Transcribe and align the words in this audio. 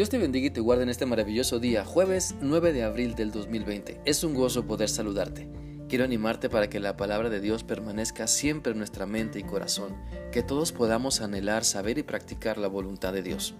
Dios 0.00 0.08
te 0.08 0.16
bendiga 0.16 0.46
y 0.46 0.50
te 0.50 0.62
guarde 0.62 0.84
en 0.84 0.88
este 0.88 1.04
maravilloso 1.04 1.58
día, 1.58 1.84
jueves 1.84 2.34
9 2.40 2.72
de 2.72 2.84
abril 2.84 3.14
del 3.14 3.30
2020. 3.32 4.00
Es 4.06 4.24
un 4.24 4.32
gozo 4.32 4.64
poder 4.64 4.88
saludarte. 4.88 5.46
Quiero 5.90 6.04
animarte 6.04 6.48
para 6.48 6.70
que 6.70 6.80
la 6.80 6.96
palabra 6.96 7.28
de 7.28 7.38
Dios 7.38 7.64
permanezca 7.64 8.26
siempre 8.26 8.72
en 8.72 8.78
nuestra 8.78 9.04
mente 9.04 9.38
y 9.38 9.42
corazón, 9.42 9.94
que 10.32 10.42
todos 10.42 10.72
podamos 10.72 11.20
anhelar, 11.20 11.66
saber 11.66 11.98
y 11.98 12.02
practicar 12.02 12.56
la 12.56 12.68
voluntad 12.68 13.12
de 13.12 13.22
Dios. 13.22 13.56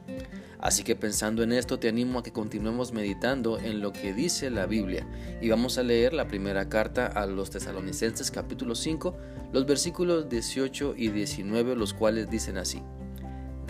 Así 0.58 0.82
que 0.82 0.96
pensando 0.96 1.42
en 1.42 1.52
esto, 1.52 1.78
te 1.78 1.90
animo 1.90 2.20
a 2.20 2.22
que 2.22 2.32
continuemos 2.32 2.94
meditando 2.94 3.58
en 3.58 3.82
lo 3.82 3.92
que 3.92 4.14
dice 4.14 4.48
la 4.48 4.64
Biblia 4.64 5.06
y 5.42 5.50
vamos 5.50 5.76
a 5.76 5.82
leer 5.82 6.14
la 6.14 6.26
primera 6.26 6.70
carta 6.70 7.06
a 7.06 7.26
los 7.26 7.50
tesalonicenses 7.50 8.30
capítulo 8.30 8.74
5, 8.74 9.14
los 9.52 9.66
versículos 9.66 10.30
18 10.30 10.94
y 10.96 11.08
19, 11.08 11.76
los 11.76 11.92
cuales 11.92 12.30
dicen 12.30 12.56
así. 12.56 12.82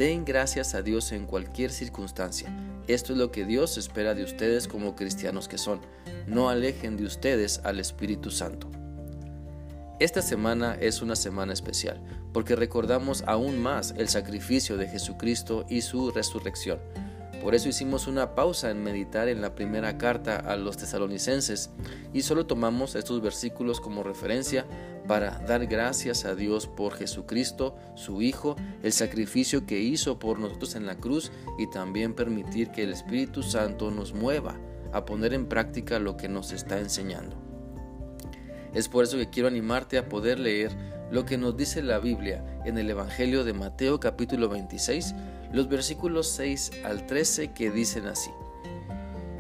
Den 0.01 0.25
gracias 0.25 0.75
a 0.75 0.81
Dios 0.81 1.13
en 1.13 1.27
cualquier 1.27 1.71
circunstancia. 1.71 2.49
Esto 2.89 3.13
es 3.13 3.19
lo 3.19 3.31
que 3.31 3.45
Dios 3.45 3.77
espera 3.77 4.15
de 4.15 4.25
ustedes 4.25 4.67
como 4.67 4.97
cristianos 4.97 5.47
que 5.47 5.59
son. 5.59 5.83
No 6.27 6.49
alejen 6.49 6.97
de 6.97 7.05
ustedes 7.05 7.61
al 7.65 7.79
Espíritu 7.79 8.31
Santo. 8.31 8.71
Esta 9.99 10.23
semana 10.23 10.75
es 10.81 11.03
una 11.03 11.17
semana 11.17 11.53
especial 11.53 12.01
porque 12.33 12.57
recordamos 12.57 13.25
aún 13.27 13.59
más 13.59 13.93
el 13.99 14.09
sacrificio 14.09 14.79
de 14.79 14.89
Jesucristo 14.89 15.67
y 15.69 15.83
su 15.83 16.11
resurrección. 16.11 16.79
Por 17.41 17.55
eso 17.55 17.71
hicimos 17.71 18.07
una 18.07 18.35
pausa 18.35 18.71
en 18.71 18.83
meditar 18.83 19.29
en 19.29 19.41
la 19.41 19.55
primera 19.55 19.97
carta 19.97 20.37
a 20.37 20.57
los 20.57 20.77
tesalonicenses 20.77 21.71
y 22.13 22.23
solo 22.23 22.47
tomamos 22.47 22.95
estos 22.95 23.23
versículos 23.23 23.81
como 23.81 24.03
referencia 24.03 24.67
para 25.09 25.39
dar 25.39 25.67
gracias 25.67 26.27
a 26.27 26.35
Dios 26.35 26.67
por 26.67 26.93
Jesucristo, 26.95 27.77
su 27.95 28.21
Hijo, 28.21 28.57
el 28.83 28.93
sacrificio 28.93 29.65
que 29.65 29.81
hizo 29.81 30.19
por 30.19 30.39
nosotros 30.39 30.75
en 30.75 30.85
la 30.85 30.97
cruz 30.97 31.33
y 31.59 31.67
también 31.69 32.15
permitir 32.15 32.71
que 32.73 32.83
el 32.83 32.93
Espíritu 32.93 33.43
Santo 33.43 33.91
nos 33.91 34.13
mueva 34.13 34.61
a 34.93 35.07
poner 35.07 35.33
en 35.33 35.47
práctica 35.47 35.99
lo 35.99 36.19
que 36.19 36.29
nos 36.29 36.53
está 36.53 36.79
enseñando. 36.79 37.37
Es 38.75 38.89
por 38.89 39.03
eso 39.03 39.17
que 39.17 39.31
quiero 39.31 39.49
animarte 39.49 39.99
a 39.99 40.09
poder 40.09 40.39
leer 40.39 40.71
lo 41.11 41.25
que 41.25 41.37
nos 41.37 41.57
dice 41.57 41.83
la 41.83 41.99
Biblia 41.99 42.45
en 42.65 42.79
el 42.79 42.89
Evangelio 42.89 43.43
de 43.43 43.53
Mateo 43.53 43.99
capítulo 43.99 44.49
26, 44.49 45.15
los 45.53 45.69
versículos 45.69 46.29
6 46.29 46.71
al 46.85 47.07
13 47.07 47.53
que 47.53 47.71
dicen 47.71 48.07
así. 48.07 48.31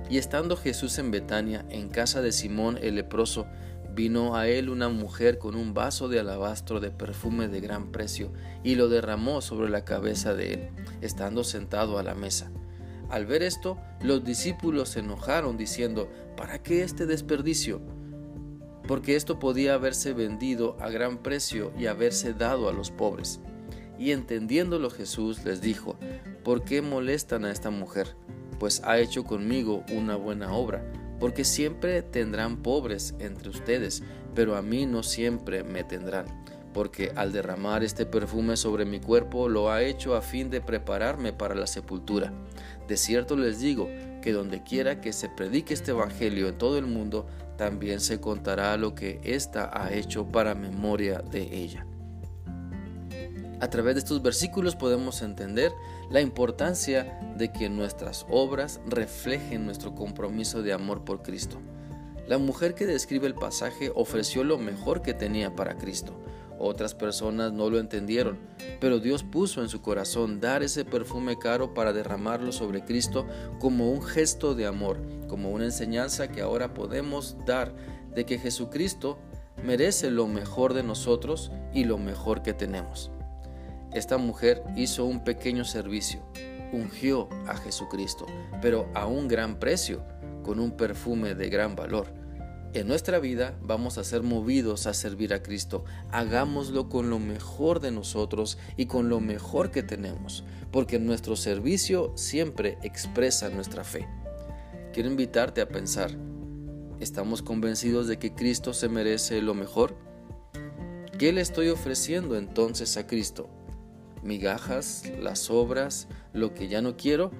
Y 0.08 0.18
estando 0.18 0.56
Jesús 0.56 0.98
en 0.98 1.12
Betania, 1.12 1.64
en 1.68 1.88
casa 1.88 2.20
de 2.22 2.32
Simón 2.32 2.76
el 2.82 2.96
leproso, 2.96 3.46
vino 3.94 4.36
a 4.36 4.48
él 4.48 4.68
una 4.68 4.88
mujer 4.88 5.38
con 5.38 5.54
un 5.54 5.72
vaso 5.72 6.08
de 6.08 6.18
alabastro 6.18 6.80
de 6.80 6.90
perfume 6.90 7.46
de 7.46 7.60
gran 7.60 7.92
precio, 7.92 8.32
y 8.64 8.74
lo 8.74 8.88
derramó 8.88 9.40
sobre 9.40 9.70
la 9.70 9.84
cabeza 9.84 10.34
de 10.34 10.54
él, 10.54 10.68
estando 11.00 11.44
sentado 11.44 11.98
a 11.98 12.02
la 12.02 12.14
mesa. 12.14 12.50
Al 13.08 13.26
ver 13.26 13.44
esto, 13.44 13.78
los 14.02 14.24
discípulos 14.24 14.90
se 14.90 15.00
enojaron, 15.00 15.56
diciendo, 15.56 16.08
¿para 16.36 16.60
qué 16.60 16.82
este 16.82 17.06
desperdicio? 17.06 17.80
Porque 18.90 19.14
esto 19.14 19.38
podía 19.38 19.74
haberse 19.74 20.14
vendido 20.14 20.76
a 20.80 20.90
gran 20.90 21.18
precio 21.18 21.72
y 21.78 21.86
haberse 21.86 22.34
dado 22.34 22.68
a 22.68 22.72
los 22.72 22.90
pobres. 22.90 23.38
Y 24.00 24.10
entendiéndolo 24.10 24.90
Jesús 24.90 25.44
les 25.44 25.60
dijo, 25.60 25.94
¿por 26.42 26.64
qué 26.64 26.82
molestan 26.82 27.44
a 27.44 27.52
esta 27.52 27.70
mujer? 27.70 28.16
Pues 28.58 28.82
ha 28.82 28.98
hecho 28.98 29.22
conmigo 29.22 29.84
una 29.92 30.16
buena 30.16 30.52
obra, 30.52 30.84
porque 31.20 31.44
siempre 31.44 32.02
tendrán 32.02 32.64
pobres 32.64 33.14
entre 33.20 33.50
ustedes, 33.50 34.02
pero 34.34 34.56
a 34.56 34.62
mí 34.62 34.86
no 34.86 35.04
siempre 35.04 35.62
me 35.62 35.84
tendrán, 35.84 36.26
porque 36.74 37.12
al 37.14 37.30
derramar 37.30 37.84
este 37.84 38.06
perfume 38.06 38.56
sobre 38.56 38.86
mi 38.86 38.98
cuerpo 38.98 39.48
lo 39.48 39.70
ha 39.70 39.84
hecho 39.84 40.16
a 40.16 40.20
fin 40.20 40.50
de 40.50 40.60
prepararme 40.60 41.32
para 41.32 41.54
la 41.54 41.68
sepultura. 41.68 42.32
De 42.88 42.96
cierto 42.96 43.36
les 43.36 43.60
digo 43.60 43.88
que 44.20 44.32
donde 44.32 44.64
quiera 44.64 45.00
que 45.00 45.12
se 45.12 45.28
predique 45.28 45.74
este 45.74 45.92
Evangelio 45.92 46.48
en 46.48 46.58
todo 46.58 46.76
el 46.76 46.86
mundo, 46.86 47.28
también 47.60 48.00
se 48.00 48.22
contará 48.22 48.74
lo 48.78 48.94
que 48.94 49.20
ésta 49.22 49.70
ha 49.70 49.92
hecho 49.92 50.26
para 50.26 50.54
memoria 50.54 51.18
de 51.18 51.42
ella. 51.42 51.84
A 53.60 53.68
través 53.68 53.96
de 53.96 53.98
estos 53.98 54.22
versículos 54.22 54.76
podemos 54.76 55.20
entender 55.20 55.70
la 56.10 56.22
importancia 56.22 57.20
de 57.36 57.52
que 57.52 57.68
nuestras 57.68 58.24
obras 58.30 58.80
reflejen 58.86 59.66
nuestro 59.66 59.94
compromiso 59.94 60.62
de 60.62 60.72
amor 60.72 61.04
por 61.04 61.20
Cristo. 61.22 61.60
La 62.26 62.38
mujer 62.38 62.74
que 62.74 62.86
describe 62.86 63.26
el 63.26 63.34
pasaje 63.34 63.92
ofreció 63.94 64.42
lo 64.42 64.56
mejor 64.56 65.02
que 65.02 65.12
tenía 65.12 65.54
para 65.54 65.76
Cristo, 65.76 66.18
otras 66.60 66.94
personas 66.94 67.52
no 67.52 67.70
lo 67.70 67.78
entendieron, 67.78 68.38
pero 68.80 69.00
Dios 69.00 69.24
puso 69.24 69.62
en 69.62 69.68
su 69.68 69.80
corazón 69.80 70.40
dar 70.40 70.62
ese 70.62 70.84
perfume 70.84 71.38
caro 71.38 71.74
para 71.74 71.92
derramarlo 71.92 72.52
sobre 72.52 72.84
Cristo 72.84 73.26
como 73.58 73.90
un 73.90 74.02
gesto 74.02 74.54
de 74.54 74.66
amor, 74.66 74.98
como 75.26 75.50
una 75.50 75.64
enseñanza 75.64 76.28
que 76.28 76.42
ahora 76.42 76.74
podemos 76.74 77.36
dar 77.46 77.74
de 78.14 78.26
que 78.26 78.38
Jesucristo 78.38 79.18
merece 79.64 80.10
lo 80.10 80.26
mejor 80.26 80.74
de 80.74 80.82
nosotros 80.82 81.50
y 81.72 81.84
lo 81.84 81.98
mejor 81.98 82.42
que 82.42 82.52
tenemos. 82.52 83.10
Esta 83.92 84.18
mujer 84.18 84.62
hizo 84.76 85.04
un 85.04 85.24
pequeño 85.24 85.64
servicio, 85.64 86.20
ungió 86.72 87.28
a 87.46 87.56
Jesucristo, 87.56 88.26
pero 88.62 88.88
a 88.94 89.06
un 89.06 89.28
gran 89.28 89.58
precio, 89.58 90.04
con 90.42 90.60
un 90.60 90.72
perfume 90.72 91.34
de 91.34 91.48
gran 91.48 91.74
valor. 91.74 92.19
En 92.72 92.86
nuestra 92.86 93.18
vida 93.18 93.58
vamos 93.62 93.98
a 93.98 94.04
ser 94.04 94.22
movidos 94.22 94.86
a 94.86 94.94
servir 94.94 95.34
a 95.34 95.42
Cristo. 95.42 95.84
Hagámoslo 96.12 96.88
con 96.88 97.10
lo 97.10 97.18
mejor 97.18 97.80
de 97.80 97.90
nosotros 97.90 98.58
y 98.76 98.86
con 98.86 99.08
lo 99.08 99.18
mejor 99.18 99.72
que 99.72 99.82
tenemos, 99.82 100.44
porque 100.70 101.00
nuestro 101.00 101.34
servicio 101.34 102.12
siempre 102.14 102.78
expresa 102.84 103.48
nuestra 103.48 103.82
fe. 103.82 104.06
Quiero 104.92 105.10
invitarte 105.10 105.60
a 105.60 105.68
pensar, 105.68 106.12
¿estamos 107.00 107.42
convencidos 107.42 108.06
de 108.06 108.20
que 108.20 108.34
Cristo 108.36 108.72
se 108.72 108.88
merece 108.88 109.42
lo 109.42 109.54
mejor? 109.54 109.96
¿Qué 111.18 111.32
le 111.32 111.40
estoy 111.40 111.70
ofreciendo 111.70 112.36
entonces 112.36 112.96
a 112.96 113.04
Cristo? 113.08 113.50
¿Migajas, 114.22 115.10
las 115.20 115.50
obras, 115.50 116.06
lo 116.32 116.54
que 116.54 116.68
ya 116.68 116.82
no 116.82 116.96
quiero? 116.96 117.32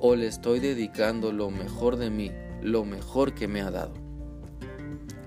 ¿O 0.00 0.16
le 0.16 0.26
estoy 0.26 0.58
dedicando 0.58 1.30
lo 1.30 1.50
mejor 1.50 1.96
de 1.96 2.10
mí, 2.10 2.32
lo 2.60 2.84
mejor 2.84 3.36
que 3.36 3.46
me 3.46 3.60
ha 3.60 3.70
dado? 3.70 4.03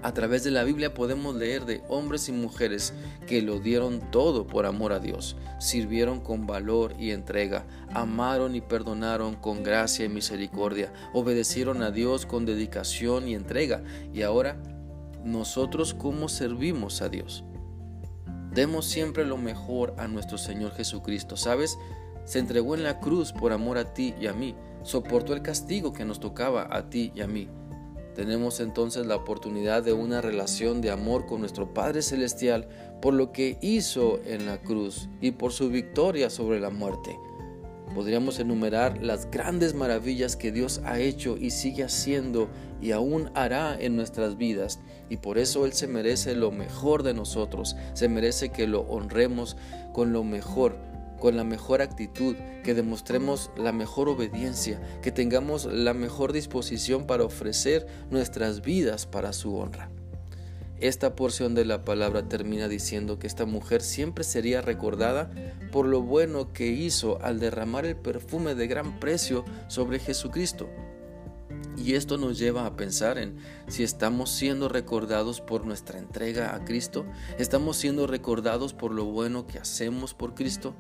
A 0.07 0.13
través 0.13 0.45
de 0.45 0.51
la 0.51 0.63
Biblia 0.63 0.93
podemos 0.93 1.35
leer 1.35 1.65
de 1.65 1.83
hombres 1.89 2.29
y 2.29 2.31
mujeres 2.31 2.93
que 3.27 3.41
lo 3.41 3.59
dieron 3.59 3.99
todo 4.09 4.47
por 4.47 4.65
amor 4.65 4.93
a 4.93 4.99
Dios, 4.99 5.35
sirvieron 5.59 6.21
con 6.21 6.47
valor 6.47 6.95
y 6.97 7.11
entrega, 7.11 7.65
amaron 7.93 8.55
y 8.55 8.61
perdonaron 8.61 9.35
con 9.35 9.63
gracia 9.63 10.05
y 10.05 10.09
misericordia, 10.09 10.93
obedecieron 11.11 11.83
a 11.83 11.91
Dios 11.91 12.25
con 12.25 12.45
dedicación 12.45 13.27
y 13.27 13.35
entrega. 13.35 13.83
Y 14.13 14.21
ahora, 14.21 14.55
nosotros 15.25 15.93
cómo 15.93 16.29
servimos 16.29 17.01
a 17.01 17.09
Dios. 17.09 17.43
Demos 18.53 18.85
siempre 18.85 19.25
lo 19.25 19.35
mejor 19.35 19.93
a 19.97 20.07
nuestro 20.07 20.37
Señor 20.37 20.71
Jesucristo, 20.71 21.35
¿sabes? 21.35 21.77
Se 22.23 22.39
entregó 22.39 22.75
en 22.75 22.83
la 22.83 23.01
cruz 23.01 23.33
por 23.33 23.51
amor 23.51 23.77
a 23.77 23.93
ti 23.93 24.15
y 24.21 24.27
a 24.27 24.33
mí, 24.33 24.55
soportó 24.83 25.33
el 25.33 25.41
castigo 25.41 25.91
que 25.91 26.05
nos 26.05 26.21
tocaba 26.21 26.65
a 26.71 26.89
ti 26.89 27.11
y 27.13 27.19
a 27.19 27.27
mí 27.27 27.49
tenemos 28.17 28.61
entonces 28.61 29.05
la 29.05 29.15
oportunidad 29.15 29.83
de 29.83 29.93
una 29.93 30.21
relación 30.21 30.81
de 30.81 30.89
amor 30.89 31.27
con 31.27 31.39
nuestro 31.39 31.71
Padre 31.71 32.01
Celestial 32.01 32.67
por 32.99 33.13
lo 33.13 33.31
que 33.31 33.59
hizo 33.61 34.19
en 34.25 34.47
la 34.47 34.59
cruz 34.59 35.07
y 35.21 35.29
por 35.29 35.53
su 35.53 35.69
victoria 35.69 36.31
sobre 36.31 36.59
la 36.59 36.71
muerte. 36.71 37.15
Podríamos 37.93 38.39
enumerar 38.39 39.03
las 39.03 39.29
grandes 39.29 39.75
maravillas 39.75 40.35
que 40.35 40.51
Dios 40.51 40.81
ha 40.83 40.99
hecho 40.99 41.37
y 41.37 41.51
sigue 41.51 41.83
haciendo 41.83 42.49
y 42.81 42.89
aún 42.89 43.29
hará 43.35 43.79
en 43.79 43.95
nuestras 43.95 44.35
vidas. 44.35 44.79
Y 45.11 45.17
por 45.17 45.37
eso 45.37 45.67
Él 45.67 45.73
se 45.73 45.85
merece 45.85 46.33
lo 46.33 46.49
mejor 46.49 47.03
de 47.03 47.13
nosotros, 47.13 47.75
se 47.93 48.09
merece 48.09 48.49
que 48.49 48.65
lo 48.65 48.81
honremos 48.81 49.57
con 49.93 50.11
lo 50.11 50.23
mejor 50.23 50.79
con 51.19 51.35
la 51.35 51.43
mejor 51.43 51.81
actitud, 51.81 52.35
que 52.63 52.73
demostremos 52.73 53.51
la 53.57 53.71
mejor 53.71 54.09
obediencia, 54.09 54.81
que 55.01 55.11
tengamos 55.11 55.65
la 55.65 55.93
mejor 55.93 56.33
disposición 56.33 57.05
para 57.07 57.23
ofrecer 57.23 57.87
nuestras 58.09 58.61
vidas 58.61 59.05
para 59.05 59.33
su 59.33 59.55
honra. 59.55 59.89
Esta 60.79 61.15
porción 61.15 61.55
de 61.55 61.65
la 61.65 61.83
palabra 61.83 62.29
termina 62.29 62.67
diciendo 62.67 63.17
que 63.17 63.25
esta 63.25 63.45
mujer 63.45 63.81
siempre 63.81 64.23
sería 64.23 64.61
recordada 64.61 65.31
por 65.71 65.87
lo 65.87 66.03
bueno 66.03 66.53
que 66.53 66.67
hizo 66.67 67.19
al 67.23 67.39
derramar 67.39 67.85
el 67.87 67.95
perfume 67.95 68.53
de 68.53 68.67
gran 68.67 68.99
precio 68.99 69.43
sobre 69.67 69.97
Jesucristo. 69.97 70.69
Y 71.77 71.93
esto 71.93 72.17
nos 72.17 72.39
lleva 72.39 72.65
a 72.65 72.75
pensar 72.75 73.19
en 73.19 73.37
si 73.67 73.83
estamos 73.83 74.31
siendo 74.31 74.67
recordados 74.67 75.41
por 75.41 75.65
nuestra 75.65 75.99
entrega 75.99 76.55
a 76.55 76.65
Cristo, 76.65 77.05
estamos 77.37 77.77
siendo 77.77 78.07
recordados 78.07 78.73
por 78.73 78.91
lo 78.91 79.05
bueno 79.05 79.45
que 79.45 79.59
hacemos 79.59 80.15
por 80.15 80.33
Cristo. 80.33 80.75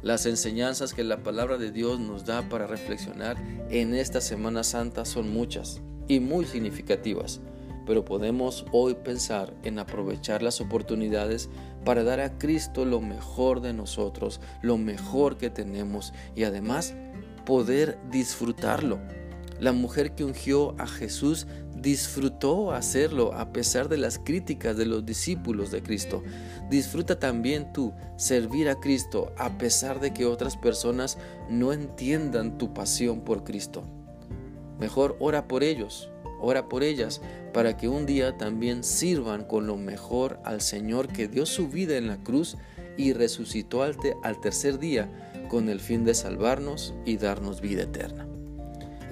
Las 0.00 0.26
enseñanzas 0.26 0.94
que 0.94 1.04
la 1.04 1.22
palabra 1.22 1.58
de 1.58 1.72
Dios 1.72 1.98
nos 1.98 2.24
da 2.24 2.48
para 2.48 2.66
reflexionar 2.66 3.36
en 3.70 3.94
esta 3.94 4.20
Semana 4.20 4.62
Santa 4.62 5.04
son 5.04 5.32
muchas 5.32 5.80
y 6.08 6.20
muy 6.20 6.44
significativas, 6.44 7.40
pero 7.84 8.04
podemos 8.04 8.64
hoy 8.72 8.94
pensar 8.94 9.54
en 9.64 9.78
aprovechar 9.78 10.42
las 10.42 10.60
oportunidades 10.60 11.48
para 11.84 12.04
dar 12.04 12.20
a 12.20 12.38
Cristo 12.38 12.84
lo 12.84 13.00
mejor 13.00 13.60
de 13.60 13.72
nosotros, 13.72 14.40
lo 14.60 14.78
mejor 14.78 15.38
que 15.38 15.50
tenemos 15.50 16.12
y 16.36 16.44
además 16.44 16.94
poder 17.44 17.98
disfrutarlo. 18.10 19.00
La 19.62 19.70
mujer 19.70 20.16
que 20.16 20.24
ungió 20.24 20.74
a 20.80 20.88
Jesús 20.88 21.46
disfrutó 21.76 22.72
hacerlo 22.72 23.32
a 23.32 23.52
pesar 23.52 23.88
de 23.88 23.96
las 23.96 24.18
críticas 24.18 24.76
de 24.76 24.86
los 24.86 25.06
discípulos 25.06 25.70
de 25.70 25.84
Cristo. 25.84 26.24
Disfruta 26.68 27.20
también 27.20 27.72
tú 27.72 27.92
servir 28.16 28.68
a 28.68 28.80
Cristo 28.80 29.32
a 29.38 29.58
pesar 29.58 30.00
de 30.00 30.12
que 30.12 30.26
otras 30.26 30.56
personas 30.56 31.16
no 31.48 31.72
entiendan 31.72 32.58
tu 32.58 32.74
pasión 32.74 33.20
por 33.20 33.44
Cristo. 33.44 33.84
Mejor 34.80 35.16
ora 35.20 35.46
por 35.46 35.62
ellos, 35.62 36.10
ora 36.40 36.68
por 36.68 36.82
ellas, 36.82 37.20
para 37.52 37.76
que 37.76 37.86
un 37.88 38.04
día 38.04 38.36
también 38.36 38.82
sirvan 38.82 39.44
con 39.44 39.68
lo 39.68 39.76
mejor 39.76 40.40
al 40.44 40.60
Señor 40.60 41.06
que 41.06 41.28
dio 41.28 41.46
su 41.46 41.68
vida 41.68 41.96
en 41.96 42.08
la 42.08 42.16
cruz 42.16 42.56
y 42.96 43.12
resucitó 43.12 43.84
al, 43.84 43.96
tercer 44.40 44.80
día 44.80 45.08
con 45.48 45.68
el 45.68 45.78
fin 45.78 46.04
de 46.04 46.14
salvarnos 46.14 46.94
y 47.04 47.16
darnos 47.16 47.60
vida 47.60 47.84
eterna. 47.84 48.31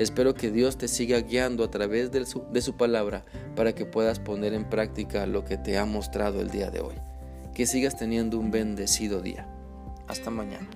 Espero 0.00 0.32
que 0.32 0.50
Dios 0.50 0.78
te 0.78 0.88
siga 0.88 1.20
guiando 1.20 1.62
a 1.62 1.70
través 1.70 2.10
de 2.10 2.24
su, 2.24 2.42
de 2.50 2.62
su, 2.62 2.74
palabra 2.74 3.26
para 3.54 3.74
que 3.74 3.84
puedas 3.84 4.18
poner 4.18 4.54
en 4.54 4.64
práctica 4.64 5.26
lo 5.26 5.44
que 5.44 5.58
te 5.58 5.76
ha 5.76 5.84
mostrado 5.84 6.40
el 6.40 6.48
día 6.48 6.70
de 6.70 6.80
hoy. 6.80 6.94
Que 7.52 7.66
sigas 7.66 7.98
teniendo 7.98 8.38
un 8.38 8.50
bendecido 8.50 9.20
día. 9.20 9.46
Hasta 10.08 10.30
mañana. 10.30 10.70